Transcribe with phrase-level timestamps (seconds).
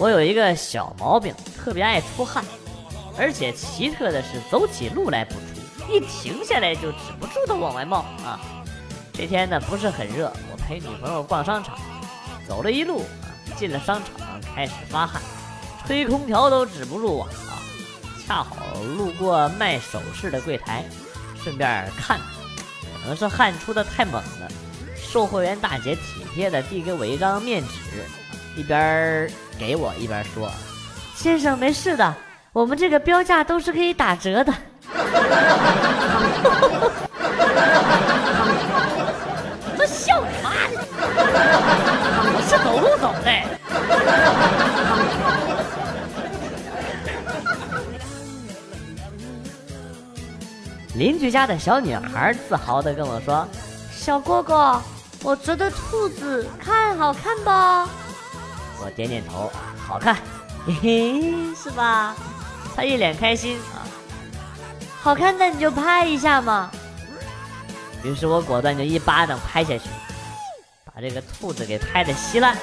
[0.00, 2.42] 我有一个小毛病，特别爱出汗，
[3.18, 8.40] 而且奇特的是，走起路来不出，一停下来就止不住的往外冒啊。
[9.12, 11.78] 这天呢不是很热，我陪女朋友逛商场，
[12.48, 15.20] 走了一路啊，进了商场开始发汗，
[15.86, 17.28] 吹空调都止不住啊！
[18.26, 18.56] 恰好
[18.96, 20.82] 路过卖首饰的柜台，
[21.44, 22.18] 顺便看，
[23.02, 24.48] 可能是汗出的太猛了，
[24.96, 28.06] 售货员大姐体贴的递给我一张面纸，
[28.56, 30.50] 一边给我一边说
[31.14, 32.14] ：“先生没事的，
[32.52, 34.52] 我们这个标价都是可以打折的。”
[39.78, 40.76] 这笑你妈的！
[42.32, 43.30] 我是走路走的。
[50.96, 53.46] 邻居家的小女孩自豪的跟我说
[53.90, 54.82] ：“小哥哥，
[55.22, 57.88] 我觉得兔子看好看吧？”
[58.82, 59.52] 我点点头，
[59.86, 60.16] 好看，
[60.66, 62.14] 嘿嘿，是吧？
[62.74, 63.84] 他一脸开心啊。
[65.02, 66.70] 好看那你就拍一下嘛。
[68.02, 69.90] 于是我果断就一巴掌拍下去，
[70.84, 72.56] 把这个兔子给拍的稀烂。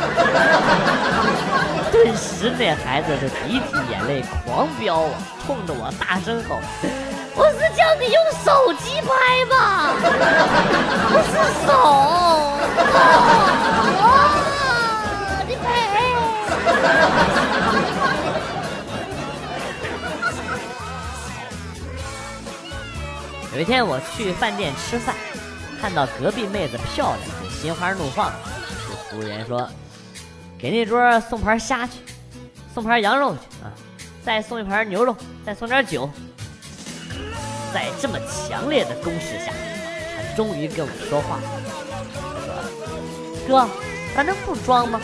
[1.92, 5.10] 顿时那孩子是鼻涕眼泪狂飙啊，
[5.44, 6.58] 冲着我大声吼
[7.34, 9.94] ：“我是叫你用手机拍吧，
[11.08, 11.32] 不是
[11.66, 11.68] 手
[23.60, 25.14] 有一天我去饭店吃饭，
[25.78, 28.32] 看到隔壁妹子漂亮，就心花怒放，
[28.88, 29.68] 对服务员说
[30.58, 31.98] ：“给那桌送盘虾去，
[32.72, 33.68] 送盘羊肉去啊，
[34.24, 36.08] 再送一盘牛肉，再送点酒。”
[37.70, 39.52] 在这么强烈的攻势下，
[40.16, 41.38] 他终于跟我说话
[43.46, 43.68] ：“说哥，
[44.16, 44.98] 咱能不装吗？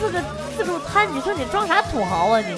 [0.00, 0.20] 四个
[0.56, 2.56] 自助餐，你说你装啥土豪啊你？”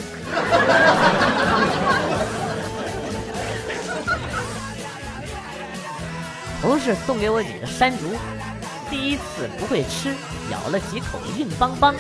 [6.61, 8.15] 同事送给我几个山竹，
[8.91, 10.15] 第一次不会吃，
[10.51, 11.95] 咬了几口硬邦邦，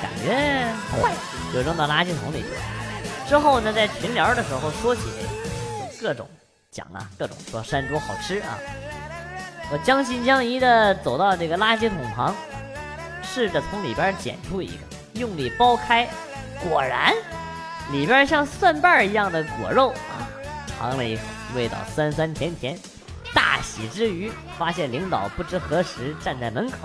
[0.00, 1.12] 感觉坏，
[1.52, 2.60] 就扔到垃圾桶里去了。
[3.28, 6.28] 之后呢，在群聊的时候说起这个，各种
[6.70, 8.56] 讲啊，各种说山竹好吃啊。
[9.72, 12.32] 我将信将疑的走到这个垃圾桶旁，
[13.22, 14.82] 试着从里边捡出一个，
[15.14, 16.08] 用力剥开，
[16.62, 17.12] 果然
[17.90, 20.22] 里边像蒜瓣一样的果肉啊，
[20.68, 21.22] 尝了一口，
[21.56, 22.78] 味道酸酸甜甜。
[23.54, 26.76] 大喜之余，发现领导不知何时站在门口，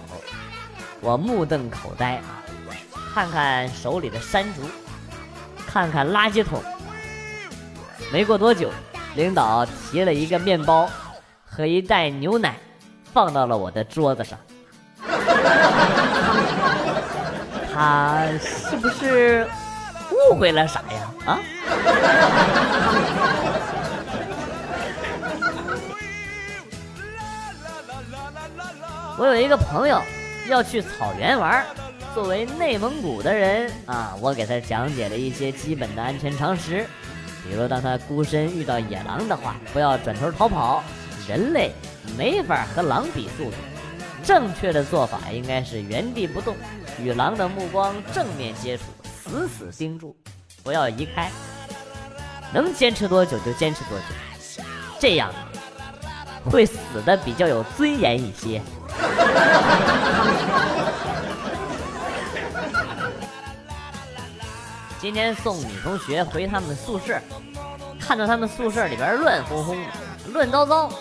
[1.02, 2.46] 我目瞪口呆啊！
[3.12, 4.62] 看看手里的山竹，
[5.66, 6.62] 看看垃圾桶。
[8.14, 8.70] 没过多久，
[9.16, 10.88] 领导提了一个面包
[11.44, 12.56] 和一袋牛奶，
[13.12, 14.38] 放到了我的桌子上。
[17.74, 19.50] 他是不是
[20.12, 21.10] 误会了啥呀？
[21.26, 21.40] 啊？
[29.20, 30.02] 我有一个朋友
[30.48, 31.66] 要去草原玩，
[32.16, 36.86] 作为内蒙古的人啊，我给他讲解了一些基本的安全常识，
[37.44, 40.82] 比如当他孤身遇到野狼的话，不要转头逃跑，
[41.28, 41.74] 人类
[42.18, 43.58] 没法和狼比速度，
[44.24, 46.56] 正确的做法应该是原地不动，
[46.98, 50.16] 与狼的目光正面接触，死死盯住，
[50.64, 51.30] 不要移开，
[52.54, 54.64] 能坚持多久就坚持多久，
[54.98, 55.30] 这样
[56.46, 58.62] 会死的比较有尊严一些。
[65.00, 67.18] 今天送女同学回他们宿舍，
[68.00, 69.78] 看到他们宿舍里边乱哄哄、
[70.34, 70.92] 乱糟糟，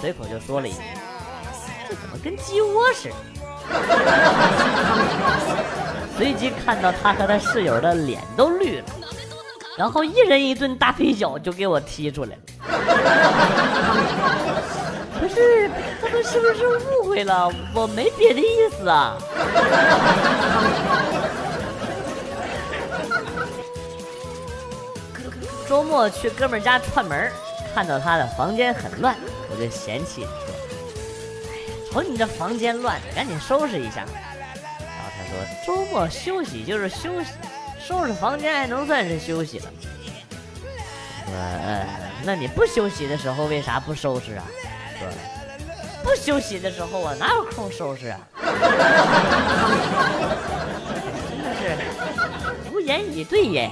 [0.00, 0.78] 随口就说了一句
[1.88, 3.14] ：“这怎么跟鸡窝似的？”
[6.16, 8.84] 随即看到他和他室友的脸都绿了，
[9.76, 12.36] 然后一人一顿大飞脚就给我踢出来了。
[15.20, 15.70] 不是，
[16.12, 17.50] 们是不是误会了？
[17.74, 19.16] 我没别的意思啊。
[25.66, 27.32] 周末去哥们家串门，
[27.74, 29.16] 看到他的房间很乱，
[29.50, 30.30] 我就嫌弃说
[31.48, 31.56] ：“哎，
[31.90, 34.04] 瞅你这房间乱的，赶紧收拾一下。”
[34.78, 35.32] 然后他说
[35.66, 37.30] ：“周末休息就是休息，
[37.80, 39.64] 收拾房间还能算是休息了？”
[41.24, 41.86] 说：“呃，
[42.24, 44.44] 那你不休息的时候为啥不收拾啊？”
[46.02, 48.20] 不休息的时候啊，哪有空收拾啊？
[51.30, 51.76] 真的是
[52.72, 53.70] 无言以对耶。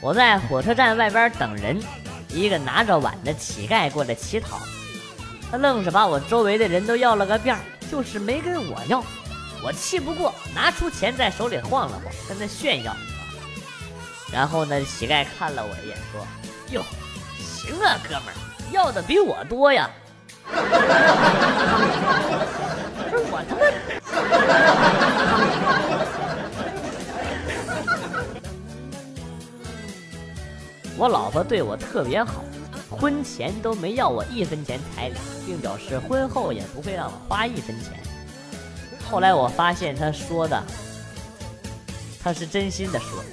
[0.00, 1.78] 我在火车站外边等人，
[2.30, 4.58] 一个拿着碗的乞丐过来乞讨，
[5.50, 7.54] 他愣是把我周围的人都要了个遍，
[7.92, 9.04] 就是没跟我要。
[9.62, 12.96] 我气不过，拿出钱在手里晃了晃，跟他炫耀。
[14.32, 16.26] 然后呢，乞丐看了我一眼，说
[16.70, 16.84] ：“哟，
[17.38, 18.34] 行啊，哥们儿，
[18.72, 19.90] 要的比我多呀。”
[20.46, 20.56] 不
[23.08, 23.60] 是我他妈。
[30.96, 32.44] 我老婆对我特别好，
[32.90, 35.14] 婚前都没要我一分钱彩礼，
[35.46, 37.92] 并表示婚后也不会让我花一分钱。
[39.10, 40.62] 后来我发现她说的，
[42.22, 43.24] 她是真心的说，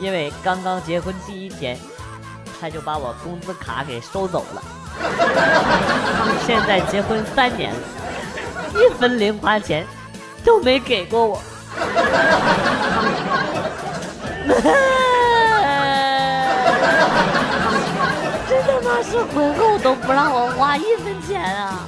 [0.00, 1.78] 因为刚刚结婚第一天，
[2.58, 4.62] 他就把我工资卡给收走了。
[6.46, 7.78] 现在结婚三年了，
[8.74, 9.86] 一分零花钱
[10.44, 11.40] 都没给过我。
[18.48, 21.80] 真他妈是婚后都不让我花一分钱啊！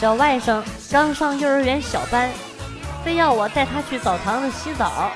[0.00, 2.28] 小外甥刚上幼儿园小班，
[3.04, 5.12] 非要我带他去澡堂子洗澡。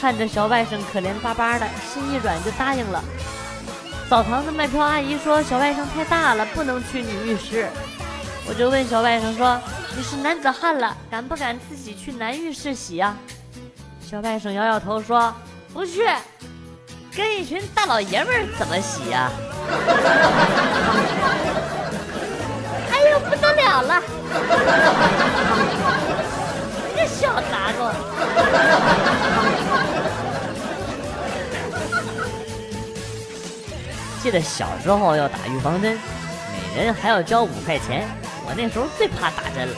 [0.00, 3.04] 看着小外甥可怜巴巴的，心一软就答应了。
[4.08, 7.68] 澡堂子卖票阿姨说小外甥太大了，不能去女浴室。
[8.48, 9.60] 我就问小外甥说
[9.94, 13.14] ：“你是男子汉了，敢不敢自己去男浴室洗呀？”
[14.00, 15.34] 小外甥摇摇头说
[15.74, 16.08] ：“不去，
[17.14, 19.30] 跟一群大老爷们儿怎么洗呀？”
[22.90, 24.02] 哎呦，不得了了！
[26.88, 27.90] 你这小杂种！
[34.22, 35.96] 记得小时候要打预防针，
[36.74, 38.08] 每人还要交五块钱。
[38.44, 39.74] 我那时候最怕打针了，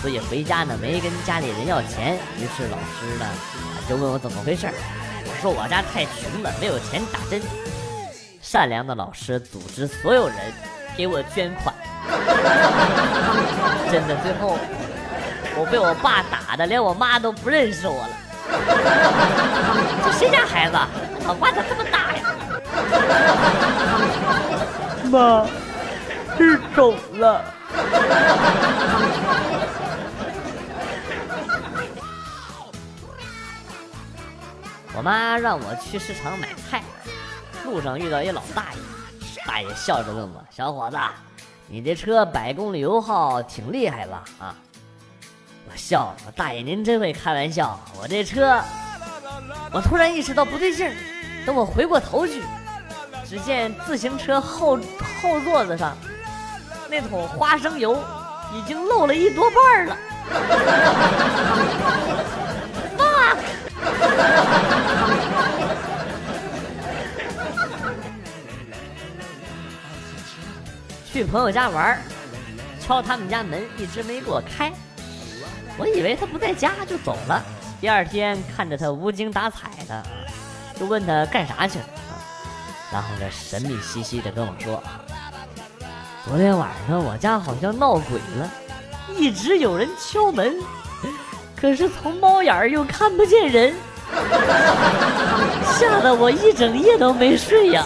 [0.00, 2.18] 所以回家呢没跟家里人要钱。
[2.38, 3.26] 于是老师呢
[3.88, 4.66] 就问我怎么回事
[5.24, 7.42] 我说我家太穷了，没有钱打针。
[8.40, 10.36] 善良的老师组织所有人
[10.96, 11.74] 给我捐款。
[13.90, 14.56] 真的，最后
[15.56, 18.10] 我被我爸打的，连我妈都不认识我了。
[20.04, 20.76] 这谁家孩子？
[21.24, 22.22] 脑瓜咋这么大呀？
[25.10, 25.46] 妈，
[26.38, 27.44] 是肿了。
[34.92, 36.82] 我妈让我去市场买菜，
[37.64, 40.98] 路上遇到一老大爷，大爷笑着问我：“小伙子，
[41.70, 44.54] 你这车百公里油耗挺厉害吧？”啊，
[45.70, 48.60] 我笑了：“大爷您真会开玩笑，我这车……”
[49.72, 50.94] 我突然意识到不对劲儿，
[51.46, 52.42] 等我回过头去，
[53.24, 54.76] 只见自行车后
[55.22, 55.96] 后座子上
[56.90, 57.96] 那桶花生油。
[58.52, 59.96] 已经漏了一多半了，
[62.98, 63.36] fuck！
[71.20, 72.02] 去朋友家玩
[72.80, 74.72] 敲他们家门，一直没给我开。
[75.76, 77.44] 我以为他不在家，就走了。
[77.78, 80.02] 第二天看着他无精打采的，
[80.78, 81.84] 就问他干啥去了。
[82.90, 84.82] 然后他神秘兮兮的跟我说。
[86.24, 88.50] 昨天晚上我家好像闹鬼了，
[89.14, 90.56] 一直有人敲门，
[91.54, 93.74] 可是从猫眼儿又看不见人，
[95.78, 97.84] 吓得我一整夜都没睡呀！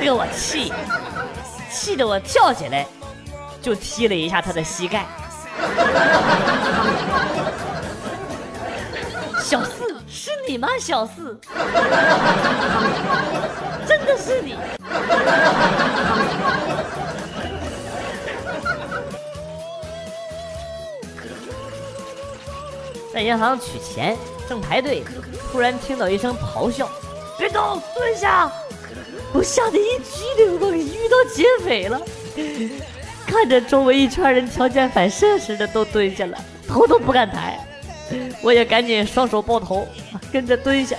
[0.00, 0.72] 给我气，
[1.70, 2.86] 气得我跳起来
[3.60, 5.04] 就踢了一下他的膝盖。
[9.42, 10.68] 小四，是你吗？
[10.78, 11.38] 小四，
[13.86, 14.56] 真的是你。
[23.12, 24.16] 在银行取钱，
[24.48, 25.02] 正排队，
[25.50, 26.88] 突然听到一声咆哮
[27.38, 28.50] ：“别动，蹲下！”
[29.32, 32.00] 我吓得一激灵，我遇到劫匪了。
[33.26, 37.58] 看着周围一圈人条件反射似的都蹲下了，头都不敢抬，
[38.42, 39.86] 我也赶紧双手抱头，
[40.32, 40.96] 跟着蹲下。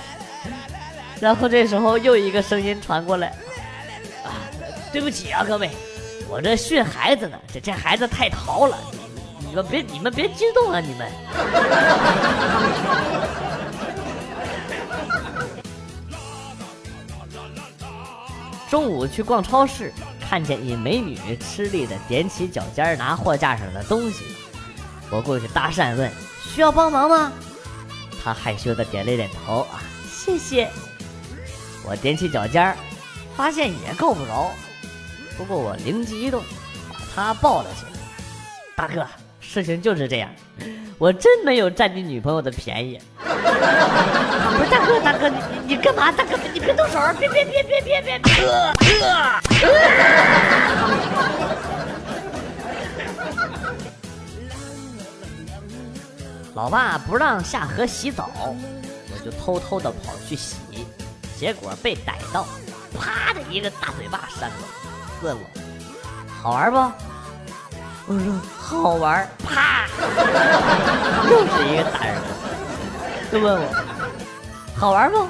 [1.18, 3.28] 然后这时候又一个声音传过来。
[4.24, 4.30] 啊
[4.92, 5.70] 对不起啊，各位，
[6.28, 8.76] 我这训孩子呢，这这孩子太淘了，
[9.38, 11.08] 你们别你们别激动啊，你们。
[18.70, 24.24] 中午去逛超市，看见一美女吃力的踮起脚尖拿货架上的东西，
[25.10, 26.08] 我过去搭讪问
[26.40, 27.32] ：“需要帮忙吗？”
[28.22, 30.70] 她害羞的点了点头啊，谢谢。
[31.84, 32.76] 我踮起脚尖
[33.36, 34.52] 发现也够不着。
[35.36, 36.40] 不过我灵机一动，
[36.88, 37.90] 把她抱了起来。
[38.76, 39.04] 大哥，
[39.52, 40.30] 事情就是这样，
[40.96, 43.00] 我真没有占你女朋友的便宜。
[43.18, 43.28] 不
[44.64, 46.12] 是大哥，大哥，你你干嘛？
[46.12, 47.00] 大哥，你别动手！
[47.18, 48.20] 别别别别别别！
[56.54, 60.54] 老爸不让下河洗澡，我就偷偷的跑去洗，
[61.36, 62.46] 结果被逮到，
[62.96, 65.42] 啪的一个大嘴巴扇我，问我
[66.40, 67.09] 好玩不？
[68.12, 68.24] 我说
[68.58, 69.86] 好玩，啪，
[71.30, 73.64] 又是一个大耳光，就问我
[74.76, 75.28] 好玩不？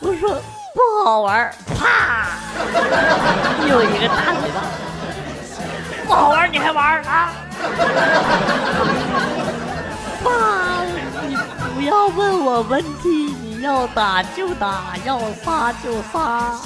[0.00, 0.42] 我说
[0.74, 2.30] 不好玩，啪，
[3.68, 4.60] 又一个大嘴巴，
[6.04, 7.30] 不好玩你还玩啊？
[10.24, 10.82] 爸，
[11.28, 11.36] 你
[11.76, 13.08] 不要问我问题，
[13.40, 16.56] 你要打就打，要杀就杀，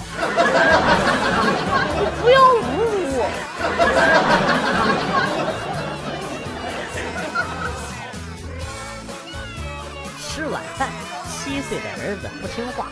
[1.99, 2.62] 你不要侮
[2.95, 3.02] 辱
[10.29, 10.88] 吃晚饭，
[11.29, 12.88] 七岁的儿子不听话，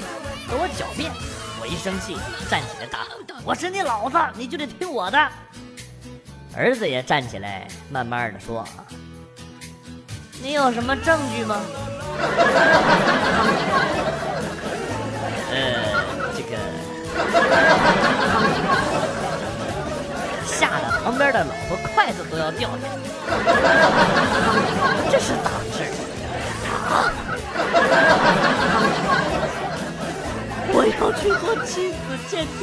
[0.46, 1.10] 和我狡辩，
[1.60, 2.16] 我一生气，
[2.48, 3.06] 站起来打，
[3.44, 5.18] 我是你老子，你就得听我的。
[6.56, 8.64] 儿子也站起来，慢慢的说。
[10.42, 11.60] 你有什么证据吗？
[22.50, 22.92] 掉下来。
[25.10, 25.78] 这是咋回事？
[26.90, 27.12] 啊！
[30.72, 31.96] 我要去做亲子
[32.28, 32.62] 鉴定。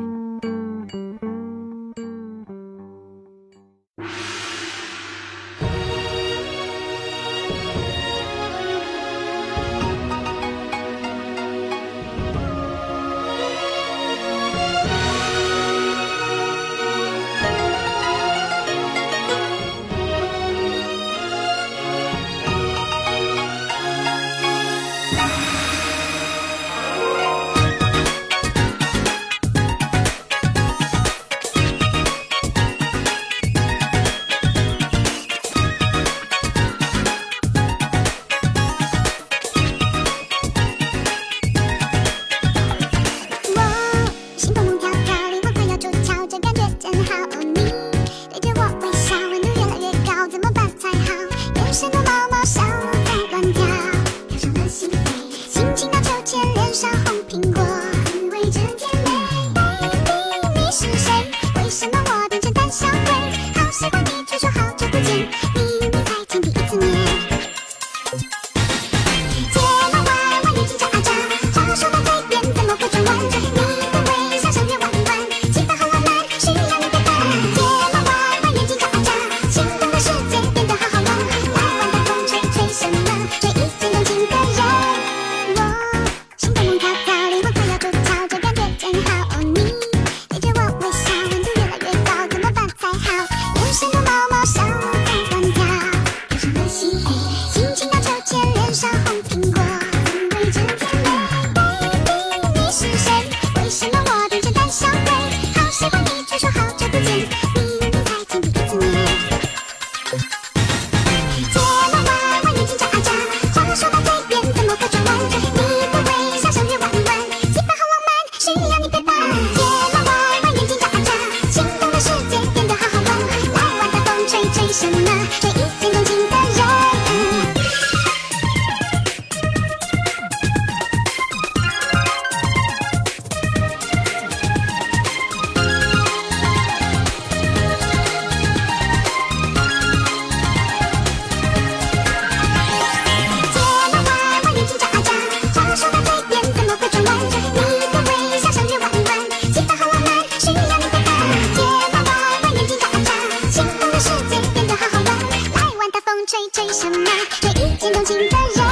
[156.31, 157.11] 吹吹什么？
[157.41, 158.70] 吹一见钟情的人。